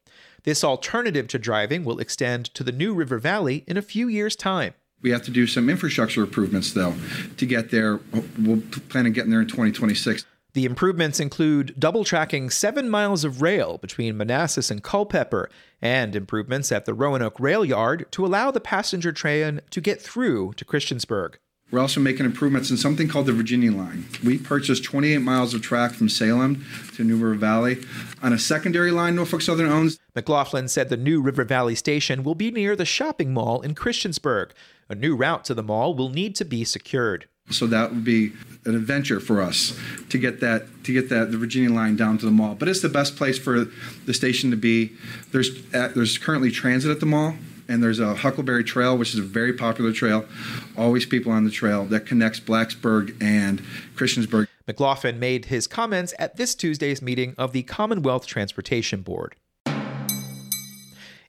This 0.44 0.64
alternative 0.64 1.28
to 1.28 1.38
driving 1.38 1.84
will 1.84 1.98
extend 1.98 2.46
to 2.54 2.64
the 2.64 2.72
New 2.72 2.94
River 2.94 3.18
Valley 3.18 3.64
in 3.66 3.76
a 3.76 3.82
few 3.82 4.08
years' 4.08 4.36
time. 4.36 4.74
We 5.02 5.10
have 5.10 5.22
to 5.22 5.30
do 5.30 5.46
some 5.46 5.70
infrastructure 5.70 6.22
improvements, 6.22 6.72
though, 6.72 6.94
to 7.38 7.46
get 7.46 7.70
there. 7.70 8.00
We'll 8.38 8.62
plan 8.90 9.06
on 9.06 9.12
getting 9.12 9.30
there 9.30 9.40
in 9.40 9.48
2026. 9.48 10.26
The 10.52 10.64
improvements 10.64 11.20
include 11.20 11.78
double 11.78 12.04
tracking 12.04 12.50
seven 12.50 12.90
miles 12.90 13.24
of 13.24 13.40
rail 13.40 13.78
between 13.78 14.16
Manassas 14.16 14.70
and 14.70 14.82
Culpeper, 14.82 15.48
and 15.80 16.16
improvements 16.16 16.72
at 16.72 16.86
the 16.86 16.94
Roanoke 16.94 17.38
Rail 17.38 17.64
Yard 17.64 18.06
to 18.10 18.26
allow 18.26 18.50
the 18.50 18.60
passenger 18.60 19.12
train 19.12 19.60
to 19.70 19.80
get 19.80 20.02
through 20.02 20.52
to 20.54 20.64
Christiansburg. 20.64 21.36
We're 21.70 21.78
also 21.78 22.00
making 22.00 22.26
improvements 22.26 22.68
in 22.68 22.76
something 22.76 23.06
called 23.06 23.26
the 23.26 23.32
Virginia 23.32 23.70
Line. 23.70 24.06
We 24.24 24.38
purchased 24.38 24.82
28 24.82 25.18
miles 25.18 25.54
of 25.54 25.62
track 25.62 25.92
from 25.92 26.08
Salem 26.08 26.66
to 26.96 27.04
New 27.04 27.16
River 27.16 27.36
Valley 27.36 27.78
on 28.20 28.32
a 28.32 28.38
secondary 28.40 28.90
line 28.90 29.14
Norfolk 29.14 29.40
Southern 29.40 29.70
owns. 29.70 30.00
McLaughlin 30.16 30.66
said 30.66 30.88
the 30.88 30.96
new 30.96 31.22
River 31.22 31.44
Valley 31.44 31.76
station 31.76 32.24
will 32.24 32.34
be 32.34 32.50
near 32.50 32.74
the 32.74 32.84
shopping 32.84 33.32
mall 33.32 33.60
in 33.60 33.76
Christiansburg. 33.76 34.50
A 34.88 34.96
new 34.96 35.14
route 35.14 35.44
to 35.44 35.54
the 35.54 35.62
mall 35.62 35.94
will 35.94 36.08
need 36.08 36.34
to 36.36 36.44
be 36.44 36.64
secured. 36.64 37.28
So 37.50 37.66
that 37.66 37.90
would 37.90 38.04
be 38.04 38.32
an 38.64 38.74
adventure 38.74 39.20
for 39.20 39.40
us 39.40 39.78
to 40.10 40.18
get 40.18 40.40
that 40.40 40.66
to 40.84 40.92
get 40.92 41.08
that 41.08 41.30
the 41.30 41.38
Virginia 41.38 41.70
line 41.70 41.96
down 41.96 42.18
to 42.18 42.24
the 42.24 42.30
mall. 42.30 42.54
But 42.54 42.68
it's 42.68 42.80
the 42.80 42.88
best 42.88 43.16
place 43.16 43.38
for 43.38 43.66
the 44.06 44.14
station 44.14 44.50
to 44.50 44.56
be. 44.56 44.92
There's 45.32 45.50
uh, 45.74 45.88
there's 45.94 46.18
currently 46.18 46.50
transit 46.50 46.90
at 46.90 47.00
the 47.00 47.06
mall, 47.06 47.34
and 47.68 47.82
there's 47.82 48.00
a 48.00 48.14
Huckleberry 48.16 48.64
Trail, 48.64 48.96
which 48.98 49.14
is 49.14 49.18
a 49.18 49.22
very 49.22 49.52
popular 49.52 49.92
trail. 49.92 50.26
Always 50.76 51.06
people 51.06 51.32
on 51.32 51.44
the 51.44 51.50
trail 51.50 51.84
that 51.86 52.06
connects 52.06 52.40
Blacksburg 52.40 53.16
and 53.22 53.62
Christiansburg. 53.94 54.46
McLaughlin 54.66 55.18
made 55.18 55.46
his 55.46 55.66
comments 55.66 56.14
at 56.18 56.36
this 56.36 56.54
Tuesday's 56.54 57.02
meeting 57.02 57.34
of 57.36 57.52
the 57.52 57.62
Commonwealth 57.64 58.26
Transportation 58.26 59.02
Board. 59.02 59.34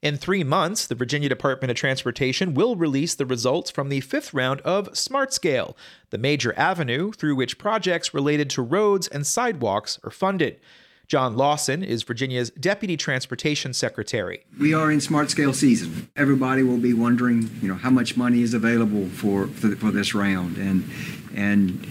In 0.01 0.17
three 0.17 0.43
months, 0.43 0.87
the 0.87 0.95
Virginia 0.95 1.29
Department 1.29 1.69
of 1.69 1.77
Transportation 1.77 2.55
will 2.55 2.75
release 2.75 3.13
the 3.13 3.25
results 3.25 3.69
from 3.69 3.89
the 3.89 4.01
fifth 4.01 4.33
round 4.33 4.59
of 4.61 4.91
SmartScale, 4.93 5.75
the 6.09 6.17
major 6.17 6.57
avenue 6.57 7.11
through 7.11 7.35
which 7.35 7.59
projects 7.59 8.11
related 8.11 8.49
to 8.51 8.63
roads 8.63 9.07
and 9.07 9.27
sidewalks 9.27 9.99
are 10.03 10.09
funded. 10.09 10.59
John 11.07 11.37
Lawson 11.37 11.83
is 11.83 12.01
Virginia's 12.01 12.49
Deputy 12.51 12.97
Transportation 12.97 13.73
Secretary. 13.73 14.43
We 14.59 14.73
are 14.73 14.91
in 14.91 15.01
smart 15.01 15.29
scale 15.29 15.53
season. 15.53 16.09
Everybody 16.15 16.63
will 16.63 16.77
be 16.77 16.93
wondering, 16.93 17.51
you 17.61 17.67
know, 17.67 17.75
how 17.75 17.91
much 17.91 18.17
money 18.17 18.41
is 18.41 18.55
available 18.55 19.07
for 19.09 19.47
for, 19.47 19.75
for 19.75 19.91
this 19.91 20.15
round, 20.15 20.57
and 20.57 20.89
and 21.35 21.85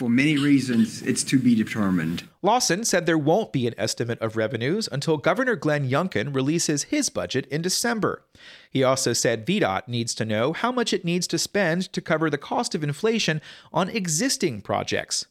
for 0.00 0.08
many 0.08 0.38
reasons, 0.38 1.02
it's 1.02 1.22
to 1.22 1.38
be 1.38 1.54
determined. 1.54 2.26
Lawson 2.40 2.84
said 2.86 3.04
there 3.04 3.18
won't 3.18 3.52
be 3.52 3.66
an 3.66 3.74
estimate 3.76 4.18
of 4.22 4.34
revenues 4.34 4.88
until 4.90 5.18
Governor 5.18 5.56
Glenn 5.56 5.90
Youngkin 5.90 6.34
releases 6.34 6.84
his 6.84 7.10
budget 7.10 7.44
in 7.48 7.60
December. 7.60 8.24
He 8.70 8.82
also 8.82 9.12
said 9.12 9.44
VDOT 9.44 9.88
needs 9.88 10.14
to 10.14 10.24
know 10.24 10.54
how 10.54 10.72
much 10.72 10.94
it 10.94 11.04
needs 11.04 11.26
to 11.26 11.38
spend 11.38 11.92
to 11.92 12.00
cover 12.00 12.30
the 12.30 12.38
cost 12.38 12.74
of 12.74 12.82
inflation 12.82 13.42
on 13.74 13.90
existing 13.90 14.62
projects. 14.62 15.26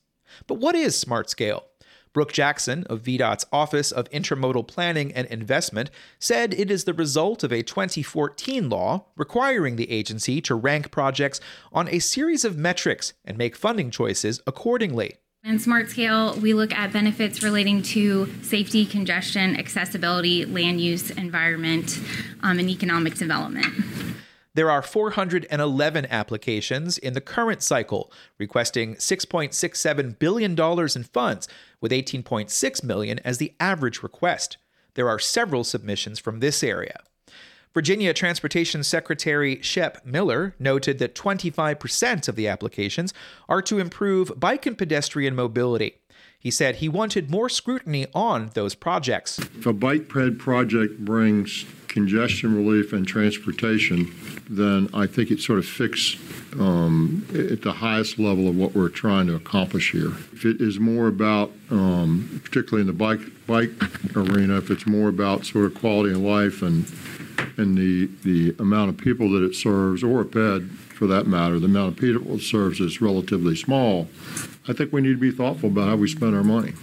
But 0.45 0.59
what 0.59 0.75
is 0.75 1.03
SmartScale? 1.03 1.63
Brooke 2.13 2.31
Jackson 2.31 2.83
of 2.85 3.01
VDOT's 3.03 3.45
Office 3.51 3.91
of 3.91 4.09
Intermodal 4.09 4.67
Planning 4.67 5.11
and 5.13 5.27
Investment 5.27 5.89
said 6.19 6.53
it 6.53 6.71
is 6.71 6.83
the 6.83 6.93
result 6.93 7.43
of 7.43 7.51
a 7.51 7.63
2014 7.63 8.69
law 8.69 9.05
requiring 9.15 9.75
the 9.75 9.91
agency 9.91 10.41
to 10.41 10.55
rank 10.55 10.91
projects 10.91 11.39
on 11.71 11.87
a 11.87 11.99
series 11.99 12.43
of 12.43 12.57
metrics 12.57 13.13
and 13.23 13.37
make 13.37 13.55
funding 13.55 13.91
choices 13.91 14.41
accordingly. 14.47 15.17
In 15.43 15.57
SmartScale, 15.57 16.35
we 16.35 16.53
look 16.53 16.73
at 16.73 16.91
benefits 16.91 17.41
relating 17.41 17.81
to 17.83 18.27
safety, 18.41 18.85
congestion, 18.85 19.55
accessibility, 19.55 20.43
land 20.43 20.81
use, 20.81 21.11
environment, 21.11 21.97
um, 22.43 22.59
and 22.59 22.69
economic 22.69 23.15
development. 23.15 23.67
There 24.55 24.71
are 24.71 24.81
411 24.81 26.07
applications 26.07 26.97
in 26.97 27.13
the 27.13 27.21
current 27.21 27.61
cycle, 27.61 28.11
requesting 28.39 28.95
$6.67 28.95 30.19
billion 30.19 30.59
in 30.59 31.03
funds, 31.03 31.47
with 31.79 31.91
18.6 31.91 32.83
million 32.83 33.19
as 33.19 33.37
the 33.37 33.53
average 33.59 34.01
request. 34.01 34.57
There 34.95 35.07
are 35.07 35.19
several 35.19 35.63
submissions 35.63 36.17
from 36.17 36.39
this 36.39 36.63
area. 36.63 36.97
Virginia 37.75 38.13
Transportation 38.13 38.83
Secretary 38.83 39.61
Shep 39.61 40.03
Miller 40.03 40.55
noted 40.57 40.97
that 40.97 41.13
25% 41.13 42.27
of 42.27 42.35
the 42.35 42.47
applications 42.47 43.13
are 43.47 43.61
to 43.61 43.77
improve 43.77 44.39
bike 44.39 44.65
and 44.65 44.75
pedestrian 44.77 45.35
mobility. 45.35 45.98
He 46.39 46.51
said 46.51 46.77
he 46.77 46.87
wanted 46.87 47.29
more 47.29 47.49
scrutiny 47.49 48.07
on 48.13 48.51
those 48.53 48.73
projects. 48.73 49.39
If 49.39 49.65
a 49.65 49.73
bike 49.73 50.07
ped 50.07 50.39
project 50.39 50.99
brings 50.99 51.65
congestion 51.89 52.55
relief 52.55 52.93
and 52.93 53.05
transportation, 53.05 54.15
then 54.49 54.89
I 54.93 55.05
think 55.05 55.31
it 55.31 55.41
sort 55.41 55.59
of 55.59 55.65
fits 55.65 56.15
um, 56.57 57.27
at 57.33 57.61
the 57.61 57.73
highest 57.73 58.19
level 58.19 58.47
of 58.47 58.55
what 58.55 58.73
we're 58.73 58.87
trying 58.87 59.27
to 59.27 59.35
accomplish 59.35 59.91
here. 59.91 60.13
If 60.31 60.45
it 60.45 60.61
is 60.61 60.79
more 60.79 61.07
about, 61.07 61.51
um, 61.71 62.39
particularly 62.43 62.81
in 62.81 62.87
the 62.87 62.93
bike 62.93 63.19
bike 63.45 63.71
arena, 64.15 64.57
if 64.59 64.71
it's 64.71 64.85
more 64.85 65.09
about 65.09 65.45
sort 65.45 65.65
of 65.65 65.75
quality 65.75 66.13
of 66.13 66.19
life 66.19 66.61
and 66.61 66.85
and 67.59 67.77
the 67.77 68.07
the 68.23 68.55
amount 68.61 68.89
of 68.89 68.97
people 68.97 69.29
that 69.31 69.43
it 69.43 69.53
serves, 69.53 70.03
or 70.03 70.21
a 70.21 70.25
PED 70.25 70.69
for 70.71 71.07
that 71.07 71.27
matter, 71.27 71.59
the 71.59 71.65
amount 71.65 71.93
of 71.93 71.99
people 71.99 72.35
it 72.35 72.41
serves 72.41 72.79
is 72.79 73.01
relatively 73.01 73.55
small. 73.55 74.07
I 74.67 74.73
think 74.73 74.91
we 74.91 75.01
need 75.01 75.13
to 75.13 75.17
be 75.17 75.31
thoughtful 75.31 75.69
about 75.69 75.89
how 75.89 75.95
we 75.97 76.07
spend 76.07 76.35
our 76.35 76.43
money. 76.43 76.73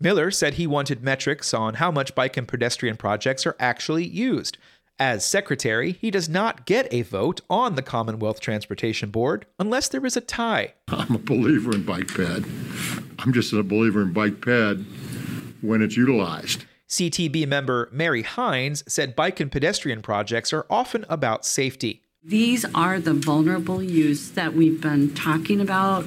Miller 0.00 0.30
said 0.30 0.54
he 0.54 0.66
wanted 0.66 1.02
metrics 1.02 1.52
on 1.52 1.74
how 1.74 1.90
much 1.90 2.14
bike 2.14 2.36
and 2.36 2.46
pedestrian 2.46 2.96
projects 2.96 3.46
are 3.46 3.56
actually 3.58 4.06
used. 4.06 4.56
As 5.00 5.24
secretary, 5.24 5.92
he 5.92 6.10
does 6.10 6.28
not 6.28 6.66
get 6.66 6.92
a 6.92 7.02
vote 7.02 7.40
on 7.48 7.74
the 7.74 7.82
Commonwealth 7.82 8.40
Transportation 8.40 9.10
Board 9.10 9.46
unless 9.58 9.88
there 9.88 10.04
is 10.04 10.16
a 10.16 10.20
tie. 10.20 10.74
I'm 10.88 11.14
a 11.14 11.18
believer 11.18 11.72
in 11.72 11.84
bike 11.84 12.08
ped. 12.08 12.44
I'm 13.18 13.32
just 13.32 13.52
a 13.52 13.62
believer 13.62 14.02
in 14.02 14.12
bike 14.12 14.40
ped 14.40 14.78
when 15.60 15.82
it's 15.82 15.96
utilized. 15.96 16.64
CTB 16.88 17.46
member 17.46 17.88
Mary 17.92 18.22
Hynes 18.22 18.82
said 18.88 19.14
bike 19.14 19.40
and 19.40 19.52
pedestrian 19.52 20.00
projects 20.00 20.52
are 20.52 20.66
often 20.70 21.04
about 21.08 21.44
safety. 21.44 22.02
These 22.24 22.64
are 22.74 22.98
the 22.98 23.14
vulnerable 23.14 23.82
youths 23.82 24.30
that 24.30 24.54
we've 24.54 24.80
been 24.80 25.14
talking 25.14 25.60
about, 25.60 26.04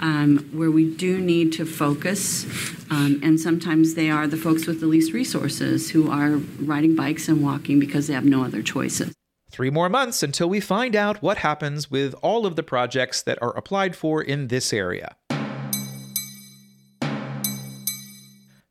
um, 0.00 0.48
where 0.52 0.70
we 0.70 0.94
do 0.94 1.20
need 1.20 1.52
to 1.54 1.66
focus. 1.66 2.44
Um, 2.90 3.20
and 3.22 3.38
sometimes 3.38 3.94
they 3.94 4.10
are 4.10 4.26
the 4.26 4.36
folks 4.36 4.66
with 4.66 4.80
the 4.80 4.86
least 4.86 5.12
resources 5.12 5.90
who 5.90 6.10
are 6.10 6.36
riding 6.60 6.96
bikes 6.96 7.28
and 7.28 7.42
walking 7.42 7.78
because 7.78 8.06
they 8.06 8.14
have 8.14 8.24
no 8.24 8.42
other 8.42 8.62
choices. 8.62 9.12
Three 9.50 9.70
more 9.70 9.88
months 9.88 10.22
until 10.22 10.48
we 10.48 10.60
find 10.60 10.96
out 10.96 11.22
what 11.22 11.38
happens 11.38 11.90
with 11.90 12.14
all 12.22 12.46
of 12.46 12.56
the 12.56 12.62
projects 12.62 13.20
that 13.22 13.40
are 13.42 13.56
applied 13.56 13.94
for 13.96 14.22
in 14.22 14.48
this 14.48 14.72
area. 14.72 15.16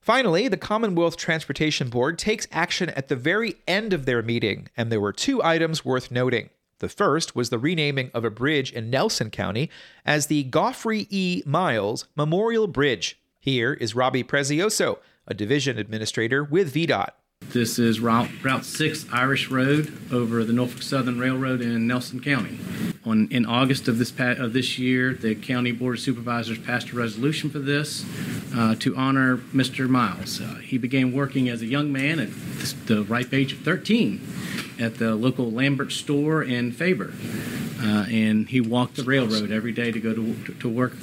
Finally, 0.10 0.48
the 0.48 0.58
Commonwealth 0.58 1.18
Transportation 1.18 1.88
Board 1.88 2.18
takes 2.18 2.48
action 2.51 2.89
at 2.89 3.10
the 3.10 3.16
very 3.16 3.58
end 3.68 3.94
of 3.94 4.08
their 4.08 4.24
meeting, 4.24 4.68
and 4.75 4.92
there 4.92 5.00
were 5.00 5.13
two 5.13 5.39
items 5.44 5.86
worth 5.86 6.10
noting. 6.10 6.50
The 6.80 6.89
first 6.89 7.36
was 7.36 7.51
the 7.51 7.60
renaming 7.60 8.10
of 8.12 8.25
a 8.25 8.32
bridge 8.32 8.72
in 8.72 8.89
Nelson 8.89 9.30
County 9.30 9.70
as 10.04 10.25
the 10.25 10.46
Goffrey 10.46 11.06
E. 11.12 11.44
Miles 11.46 12.08
Memorial 12.16 12.66
Bridge. 12.66 13.20
Here 13.39 13.74
is 13.74 13.94
Robbie 13.94 14.24
Prezioso, 14.24 14.98
a 15.28 15.36
division 15.36 15.78
administrator 15.78 16.44
with 16.44 16.74
VDOT. 16.74 17.12
This 17.42 17.78
is 17.78 18.00
Route, 18.00 18.30
Route 18.44 18.66
6 18.66 19.06
Irish 19.12 19.50
Road 19.51 19.96
over 20.12 20.44
the 20.44 20.54
Norfolk 20.54 20.82
Southern 20.82 21.20
Railroad 21.20 21.62
in 21.62 21.86
Nelson 21.86 22.20
County. 22.20 22.58
On, 23.06 23.28
in 23.30 23.46
August 23.46 23.88
of 23.88 24.00
this, 24.00 24.12
of 24.20 24.54
this 24.54 24.80
year, 24.80 25.13
the 25.13 25.36
County 25.36 25.72
Board 25.72 25.98
of 25.98 26.01
Supervisors 26.01 26.58
passed 26.58 26.89
a 26.89 26.96
resolution 26.96 27.51
for 27.51 27.60
this 27.60 28.06
uh, 28.56 28.75
to 28.75 28.96
honor 28.96 29.38
Mr. 29.38 29.88
Miles. 29.88 30.41
Uh, 30.41 30.56
he 30.56 30.77
began 30.77 31.12
working 31.12 31.50
as 31.50 31.62
a 31.62 31.65
young 31.65 31.91
man 31.91 32.20
at 32.20 32.29
the 32.88 33.03
ripe 33.03 33.34
age 33.34 33.53
of 33.53 33.60
13 33.60 34.22
at 34.79 34.98
the 34.98 35.15
local 35.15 35.51
Lambert 35.51 35.91
store 35.91 36.41
in 36.41 36.72
Faber. 36.72 37.13
Uh, 37.82 38.06
and 38.10 38.50
he 38.50 38.60
walked 38.60 38.96
the 38.96 39.03
railroad 39.03 39.51
every 39.51 39.72
day 39.72 39.91
to 39.91 40.00
go 40.00 40.13
to, 40.13 40.34
to, 40.60 40.70
work 40.70 40.94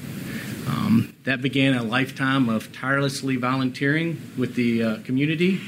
um, 0.67 1.15
that 1.25 1.41
began 1.41 1.75
a 1.75 1.83
lifetime 1.83 2.49
of 2.49 2.73
tirelessly 2.73 3.37
volunteering 3.37 4.21
with 4.37 4.55
the 4.57 4.83
uh, 4.83 4.97
community 5.05 5.61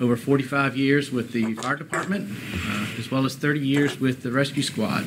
over 0.00 0.16
45 0.16 0.76
years 0.76 1.12
with 1.12 1.32
the 1.32 1.54
fire 1.54 1.76
department, 1.76 2.30
uh, 2.66 2.86
as 2.98 3.10
well 3.10 3.24
as 3.24 3.36
30 3.36 3.60
years 3.60 4.00
with 4.00 4.22
the 4.22 4.32
rescue 4.32 4.62
squad. 4.62 5.06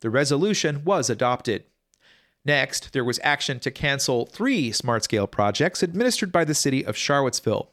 The 0.00 0.10
resolution 0.10 0.84
was 0.84 1.10
adopted. 1.10 1.64
Next, 2.44 2.92
there 2.92 3.04
was 3.04 3.20
action 3.22 3.60
to 3.60 3.70
cancel 3.70 4.26
three 4.26 4.72
smart 4.72 5.04
scale 5.04 5.26
projects 5.26 5.82
administered 5.82 6.32
by 6.32 6.44
the 6.44 6.54
city 6.54 6.84
of 6.84 6.96
Charlottesville. 6.96 7.70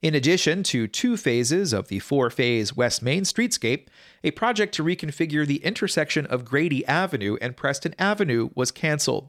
In 0.00 0.14
addition 0.14 0.62
to 0.64 0.86
two 0.86 1.16
phases 1.16 1.72
of 1.72 1.88
the 1.88 1.98
four 1.98 2.30
phase 2.30 2.76
West 2.76 3.02
Main 3.02 3.22
streetscape, 3.24 3.88
a 4.22 4.30
project 4.32 4.74
to 4.74 4.84
reconfigure 4.84 5.46
the 5.46 5.64
intersection 5.64 6.26
of 6.26 6.44
Grady 6.44 6.86
Avenue 6.86 7.36
and 7.40 7.56
Preston 7.56 7.94
Avenue 7.98 8.50
was 8.54 8.70
canceled. 8.70 9.28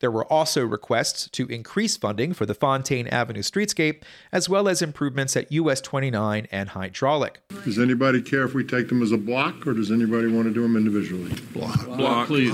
There 0.00 0.10
were 0.10 0.24
also 0.30 0.64
requests 0.64 1.28
to 1.30 1.46
increase 1.46 1.96
funding 1.96 2.32
for 2.32 2.46
the 2.46 2.54
Fontaine 2.54 3.06
Avenue 3.08 3.42
streetscape, 3.42 4.02
as 4.32 4.48
well 4.48 4.68
as 4.68 4.82
improvements 4.82 5.36
at 5.36 5.50
US 5.52 5.80
29 5.80 6.46
and 6.50 6.68
Hydraulic. 6.70 7.40
Does 7.64 7.78
anybody 7.78 8.20
care 8.22 8.44
if 8.44 8.54
we 8.54 8.64
take 8.64 8.88
them 8.88 9.02
as 9.02 9.12
a 9.12 9.16
block, 9.18 9.66
or 9.66 9.72
does 9.72 9.90
anybody 9.90 10.28
want 10.28 10.46
to 10.48 10.54
do 10.54 10.62
them 10.62 10.76
individually? 10.76 11.32
Block, 11.52 11.86
block, 11.86 12.26
please. 12.26 12.52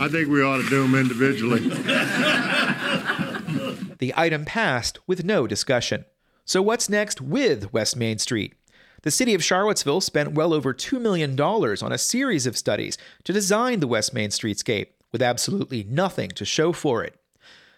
I 0.00 0.08
think 0.08 0.28
we 0.28 0.42
ought 0.42 0.58
to 0.58 0.68
do 0.68 0.82
them 0.82 0.94
individually. 0.94 1.60
the 3.98 4.12
item 4.16 4.44
passed 4.44 4.98
with 5.06 5.24
no 5.24 5.46
discussion. 5.46 6.04
So, 6.44 6.60
what's 6.60 6.88
next 6.88 7.20
with 7.20 7.72
West 7.72 7.96
Main 7.96 8.18
Street? 8.18 8.54
The 9.04 9.10
city 9.10 9.34
of 9.34 9.44
Charlottesville 9.44 10.00
spent 10.00 10.32
well 10.32 10.54
over 10.54 10.72
$2 10.72 10.98
million 10.98 11.38
on 11.38 11.92
a 11.92 11.98
series 11.98 12.46
of 12.46 12.56
studies 12.56 12.96
to 13.24 13.34
design 13.34 13.80
the 13.80 13.86
West 13.86 14.14
Main 14.14 14.30
streetscape, 14.30 14.86
with 15.12 15.20
absolutely 15.20 15.84
nothing 15.84 16.30
to 16.30 16.46
show 16.46 16.72
for 16.72 17.04
it. 17.04 17.14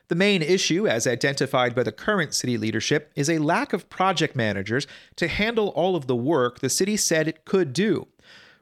The 0.06 0.14
main 0.14 0.40
issue, 0.40 0.86
as 0.86 1.04
identified 1.04 1.74
by 1.74 1.82
the 1.82 1.90
current 1.90 2.32
city 2.32 2.56
leadership, 2.56 3.10
is 3.16 3.28
a 3.28 3.38
lack 3.38 3.72
of 3.72 3.90
project 3.90 4.36
managers 4.36 4.86
to 5.16 5.26
handle 5.26 5.70
all 5.70 5.96
of 5.96 6.06
the 6.06 6.14
work 6.14 6.60
the 6.60 6.70
city 6.70 6.96
said 6.96 7.26
it 7.26 7.44
could 7.44 7.72
do. 7.72 8.06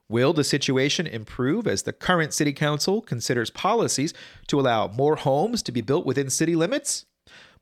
Will 0.09 0.33
the 0.33 0.42
situation 0.42 1.06
improve 1.06 1.66
as 1.66 1.83
the 1.83 1.92
current 1.92 2.33
city 2.33 2.54
council 2.54 3.02
considers 3.02 3.50
policies 3.50 4.14
to 4.46 4.59
allow 4.59 4.88
more 4.88 5.16
homes 5.16 5.62
to 5.64 5.72
be 5.72 5.83
built 5.83 6.07
within 6.07 6.31
city 6.31 6.57
limits? 6.57 7.05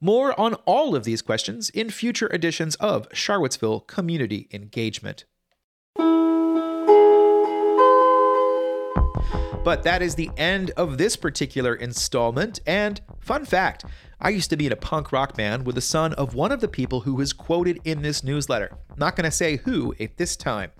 More 0.04 0.38
on 0.38 0.54
all 0.66 0.96
of 0.96 1.04
these 1.04 1.22
questions 1.22 1.70
in 1.70 1.88
future 1.88 2.26
editions 2.34 2.74
of 2.80 3.06
Charlottesville 3.12 3.78
Community 3.78 4.48
Engagement. 4.52 5.26
But 9.64 9.84
that 9.84 10.02
is 10.02 10.16
the 10.16 10.32
end 10.36 10.72
of 10.76 10.98
this 10.98 11.14
particular 11.14 11.76
installment. 11.76 12.58
And 12.66 13.00
fun 13.20 13.44
fact 13.44 13.84
I 14.20 14.30
used 14.30 14.50
to 14.50 14.56
be 14.56 14.66
in 14.66 14.72
a 14.72 14.76
punk 14.76 15.12
rock 15.12 15.36
band 15.36 15.66
with 15.66 15.76
the 15.76 15.80
son 15.80 16.14
of 16.14 16.34
one 16.34 16.50
of 16.50 16.60
the 16.60 16.66
people 16.66 17.02
who 17.02 17.14
was 17.14 17.32
quoted 17.32 17.78
in 17.84 18.02
this 18.02 18.24
newsletter. 18.24 18.76
Not 18.96 19.14
going 19.14 19.26
to 19.26 19.30
say 19.30 19.58
who 19.58 19.94
at 20.00 20.16
this 20.16 20.34
time. 20.36 20.72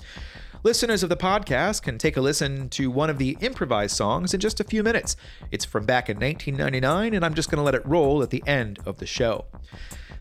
Listeners 0.64 1.03
of 1.03 1.09
the 1.09 1.16
podcast 1.16 1.83
can 1.83 1.98
take 1.98 2.16
a 2.16 2.20
listen 2.20 2.68
to 2.68 2.88
one 2.88 3.11
of 3.11 3.18
the 3.18 3.37
improvised 3.40 3.96
songs 3.96 4.33
in 4.33 4.38
just 4.38 4.61
a 4.61 4.64
few 4.64 4.85
minutes. 4.85 5.16
It's 5.51 5.64
from 5.64 5.87
back 5.87 6.09
in 6.09 6.20
1999, 6.20 7.14
and 7.14 7.25
I'm 7.25 7.35
just 7.35 7.51
going 7.51 7.57
to 7.59 7.64
let 7.64 7.75
it 7.75 7.85
roll 7.85 8.22
at 8.22 8.31
the 8.31 8.44
end 8.46 8.79
of 8.87 8.98
the 8.98 9.07
show. 9.07 9.46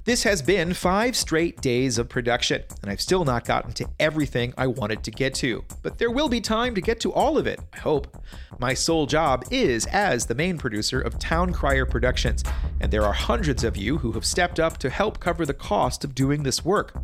This 0.04 0.24
has 0.24 0.42
been 0.42 0.74
five 0.74 1.16
straight 1.16 1.62
days 1.62 2.00
of 2.00 2.10
production, 2.10 2.64
and 2.82 2.90
I've 2.90 3.00
still 3.00 3.24
not 3.24 3.46
gotten 3.46 3.72
to 3.74 3.88
everything 4.00 4.52
I 4.58 4.66
wanted 4.66 5.04
to 5.04 5.12
get 5.12 5.36
to. 5.36 5.64
But 5.84 6.00
there 6.00 6.10
will 6.10 6.28
be 6.28 6.42
time 6.42 6.74
to 6.74 6.82
get 6.82 7.00
to 7.02 7.14
all 7.14 7.38
of 7.38 7.46
it, 7.46 7.60
I 7.72 7.78
hope. 7.78 8.18
My 8.58 8.74
sole 8.74 9.06
job 9.06 9.46
is 9.52 9.86
as 9.86 10.26
the 10.26 10.34
main 10.34 10.58
producer 10.58 11.00
of 11.00 11.20
Town 11.20 11.54
Crier 11.54 11.86
Productions, 11.86 12.44
and 12.80 12.92
there 12.92 13.04
are 13.04 13.14
hundreds 13.14 13.64
of 13.64 13.78
you 13.78 14.00
who 14.00 14.12
have 14.14 14.26
stepped 14.26 14.60
up 14.60 14.80
to 14.80 14.90
help 14.90 15.20
cover 15.20 15.46
the 15.46 15.54
cost 15.54 16.04
of 16.04 16.16
doing 16.16 16.42
this 16.42 16.66
work. 16.66 17.00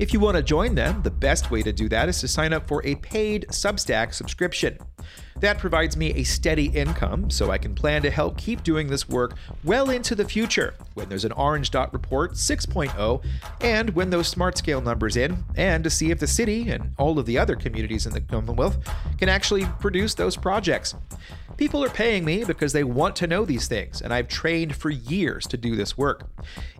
If 0.00 0.12
you 0.12 0.18
want 0.18 0.36
to 0.36 0.42
join 0.42 0.74
them, 0.74 1.00
the 1.04 1.12
best 1.12 1.52
way 1.52 1.62
to 1.62 1.72
do 1.72 1.88
that 1.90 2.08
is 2.08 2.20
to 2.22 2.28
sign 2.28 2.52
up 2.52 2.66
for 2.66 2.84
a 2.84 2.96
paid 2.96 3.46
Substack 3.50 4.14
subscription. 4.14 4.78
That 5.40 5.58
provides 5.58 5.96
me 5.96 6.12
a 6.14 6.22
steady 6.22 6.66
income 6.66 7.30
so 7.30 7.50
I 7.50 7.58
can 7.58 7.74
plan 7.74 8.02
to 8.02 8.10
help 8.10 8.36
keep 8.36 8.62
doing 8.62 8.88
this 8.88 9.08
work 9.08 9.36
well 9.64 9.90
into 9.90 10.14
the 10.14 10.28
future 10.28 10.74
when 10.94 11.08
there's 11.08 11.24
an 11.24 11.32
Orange 11.32 11.70
Dot 11.70 11.92
Report 11.92 12.32
6.0 12.32 13.24
and 13.60 13.90
when 13.90 14.10
those 14.10 14.28
smart 14.28 14.56
scale 14.58 14.80
numbers 14.80 15.16
in, 15.16 15.44
and 15.56 15.82
to 15.84 15.90
see 15.90 16.10
if 16.10 16.18
the 16.18 16.26
city 16.26 16.70
and 16.70 16.94
all 16.98 17.18
of 17.18 17.26
the 17.26 17.38
other 17.38 17.56
communities 17.56 18.06
in 18.06 18.12
the 18.12 18.20
Commonwealth 18.20 18.78
can 19.18 19.28
actually 19.28 19.64
produce 19.80 20.14
those 20.14 20.36
projects. 20.36 20.94
People 21.56 21.84
are 21.84 21.90
paying 21.90 22.24
me 22.24 22.44
because 22.44 22.72
they 22.72 22.82
want 22.82 23.14
to 23.16 23.26
know 23.26 23.44
these 23.44 23.68
things, 23.68 24.00
and 24.00 24.12
I've 24.12 24.26
trained 24.26 24.74
for 24.74 24.90
years 24.90 25.46
to 25.48 25.56
do 25.56 25.76
this 25.76 25.98
work. 25.98 26.24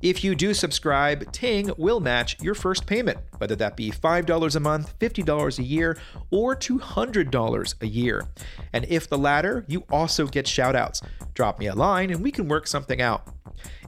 If 0.01 0.25
you 0.25 0.35
do 0.35 0.55
subscribe, 0.55 1.31
Ting 1.31 1.71
will 1.77 2.01
match 2.01 2.43
your 2.43 2.55
first 2.55 2.87
payment, 2.87 3.19
whether 3.38 3.55
that 3.57 3.77
be 3.77 3.91
$5 3.91 4.57
a 4.57 4.61
month, 4.61 4.99
$50 4.99 5.59
a 5.59 5.62
year, 5.62 5.99
or 6.31 6.57
$200 6.57 7.75
a 7.81 7.87
year. 7.87 8.27
And 8.72 8.85
if 8.88 9.09
the 9.09 9.18
latter, 9.18 9.64
you 9.68 9.85
also 9.90 10.26
get 10.26 10.46
shoutouts. 10.46 11.02
Drop 11.35 11.59
me 11.59 11.66
a 11.66 11.74
line 11.74 12.11
and 12.11 12.22
we 12.22 12.31
can 12.31 12.48
work 12.48 12.66
something 12.66 13.00
out. 13.00 13.28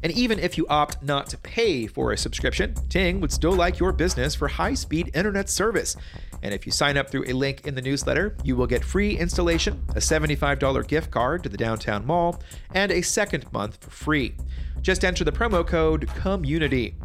And 0.03 0.13
even 0.13 0.39
if 0.39 0.59
you 0.59 0.67
opt 0.69 1.03
not 1.03 1.29
to 1.29 1.39
pay 1.39 1.87
for 1.87 2.13
a 2.13 2.19
subscription, 2.19 2.75
Ting 2.89 3.21
would 3.21 3.33
still 3.33 3.55
like 3.55 3.79
your 3.79 3.93
business 3.93 4.35
for 4.35 4.49
high 4.49 4.75
speed 4.75 5.11
internet 5.15 5.49
service. 5.49 5.97
And 6.43 6.53
if 6.53 6.67
you 6.67 6.73
sign 6.73 6.99
up 6.99 7.09
through 7.09 7.25
a 7.27 7.33
link 7.33 7.67
in 7.67 7.75
the 7.75 7.81
newsletter, 7.81 8.37
you 8.45 8.55
will 8.55 8.67
get 8.67 8.85
free 8.85 9.17
installation, 9.17 9.83
a 9.91 10.01
$75 10.01 10.87
gift 10.87 11.11
card 11.11 11.43
to 11.43 11.49
the 11.49 11.57
downtown 11.57 12.05
mall, 12.05 12.43
and 12.75 12.93
a 12.93 13.01
second 13.01 13.51
month 13.53 13.83
for 13.83 13.91
free. 13.91 14.35
Just 14.83 15.05
enter 15.05 15.25
the 15.25 15.33
promo 15.33 15.67
code 15.67 16.07
COMMUNITY. 16.09 16.97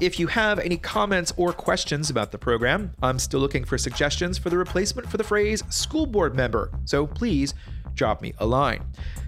If 0.00 0.18
you 0.18 0.26
have 0.26 0.58
any 0.58 0.76
comments 0.76 1.32
or 1.36 1.52
questions 1.52 2.10
about 2.10 2.32
the 2.32 2.38
program, 2.38 2.92
I'm 3.00 3.20
still 3.20 3.38
looking 3.38 3.64
for 3.64 3.78
suggestions 3.78 4.38
for 4.38 4.50
the 4.50 4.58
replacement 4.58 5.08
for 5.08 5.18
the 5.18 5.24
phrase 5.24 5.62
school 5.68 6.04
board 6.04 6.34
member, 6.34 6.72
so 6.84 7.06
please 7.06 7.54
drop 7.94 8.20
me 8.20 8.34
a 8.38 8.46
line. 8.46 8.84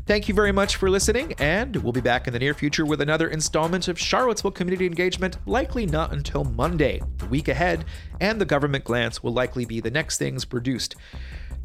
Thank 0.06 0.28
you 0.28 0.34
very 0.34 0.50
much 0.50 0.74
for 0.74 0.90
listening, 0.90 1.34
and 1.38 1.76
we'll 1.76 1.92
be 1.92 2.00
back 2.00 2.26
in 2.26 2.32
the 2.32 2.40
near 2.40 2.52
future 2.52 2.84
with 2.84 3.00
another 3.00 3.28
installment 3.28 3.86
of 3.86 3.96
Charlottesville 3.96 4.50
Community 4.50 4.86
Engagement, 4.86 5.38
likely 5.46 5.86
not 5.86 6.12
until 6.12 6.42
Monday, 6.42 7.00
the 7.18 7.26
week 7.26 7.46
ahead, 7.46 7.84
and 8.20 8.40
the 8.40 8.44
government 8.44 8.82
glance 8.82 9.22
will 9.22 9.32
likely 9.32 9.64
be 9.64 9.78
the 9.78 9.90
next 9.90 10.18
things 10.18 10.44
produced. 10.44 10.96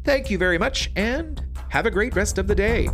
Thank 0.04 0.30
you 0.30 0.38
very 0.38 0.58
much, 0.58 0.92
and 0.94 1.44
have 1.70 1.86
a 1.86 1.90
great 1.90 2.14
rest 2.14 2.38
of 2.38 2.46
the 2.46 2.54
day. 2.54 2.88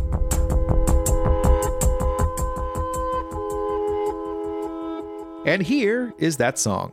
And 5.49 5.63
here 5.63 6.13
is 6.19 6.37
that 6.37 6.59
song. 6.59 6.91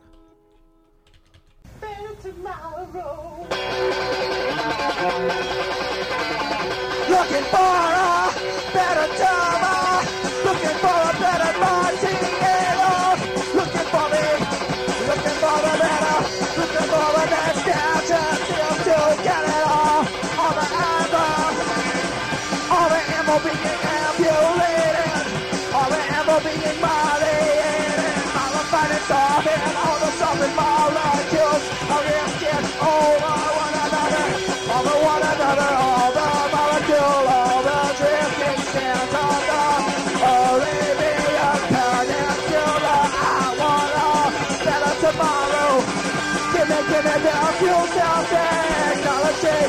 Looking 7.07 7.43
for 7.51 7.86
future 47.59 48.17
technology. 48.29 49.59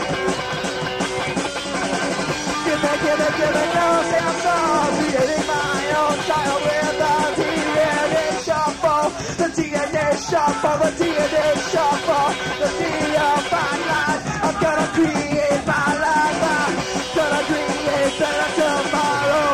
Give 2.65 2.81
me, 2.85 2.93
give 3.03 3.19
me, 3.21 3.29
give 3.39 3.53
me 3.57 3.65
no 3.77 3.89
sense 4.13 4.45
of 4.45 4.93
creating 4.99 5.45
my 5.49 5.81
own 6.01 6.17
child 6.29 6.61
with 6.69 6.95
the 7.01 7.15
DNA 7.39 8.27
shuffle. 8.45 9.09
The 9.41 9.49
DNA 9.57 10.07
shuffle, 10.29 10.77
the 10.85 10.91
DNA 11.01 11.47
shuffle, 11.73 12.29
the 12.61 12.69
defined 12.79 13.85
life. 13.89 14.23
I'm 14.45 14.57
gonna 14.63 14.89
create 14.97 15.63
my 15.65 15.89
life. 16.05 16.41
I'm 16.45 16.73
gonna 17.17 17.43
create 17.49 18.15
better 18.21 18.51
tomorrow. 18.59 19.51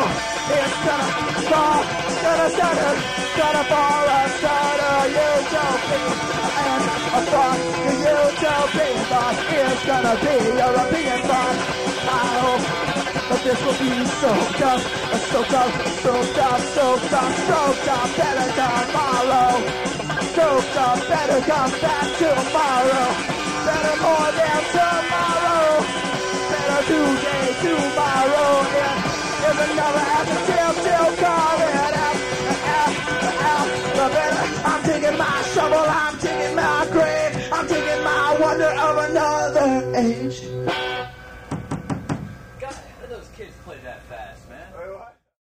It's 0.59 0.77
gonna 0.85 1.09
fall, 1.49 1.81
gonna 2.23 2.49
start, 2.55 2.97
gonna 3.39 3.63
fall, 3.71 4.07
a 4.07 4.29
start 4.37 4.79
a 4.83 5.07
utopia. 5.15 6.25
And 6.65 6.83
a 7.15 7.21
thought, 7.31 7.61
the 7.75 7.91
utopian 7.91 7.91
thought 7.91 7.91
is 7.91 7.94
gonna 10.15 10.39
be 10.39 10.57
European 10.57 11.19
thought. 11.27 11.57
I 12.07 12.23
hope 12.39 12.85
but 13.27 13.41
this 13.43 13.59
will 13.65 13.79
be 13.81 14.05
so 14.21 14.31
tough, 14.61 14.83
so 15.31 15.43
tough, 15.43 15.73
so 16.03 16.13
tough, 16.33 16.61
so 16.75 16.97
tough, 17.09 17.35
so 17.49 17.59
tough, 17.85 18.17
better 18.17 18.49
tomorrow. 18.53 19.49
So 20.35 20.61
tough, 20.73 21.09
better 21.09 21.41
come 21.41 21.71
back 21.81 22.07
tomorrow. 22.21 23.07
Better 23.65 23.95
more 24.05 24.29
than 24.39 24.61
tomorrow. 24.77 25.81
Better 26.53 26.81
today, 26.85 27.45
tomorrow. 27.65 28.51
And 28.77 29.01
if 29.49 29.57
another 29.65 30.05
after 30.15 30.39
till, 30.45 30.73
till 30.85 31.09
call 31.17 31.57
it 31.65 31.75
out, 31.81 32.17
out, 32.77 32.93
out. 33.49 33.67
The 33.97 34.05
better, 34.13 34.45
I'm 34.69 34.83
taking 34.83 35.17
my 35.17 35.41
shovel, 35.53 35.79
I'm 35.81 36.15
taking 39.95 40.31
my 40.31 40.54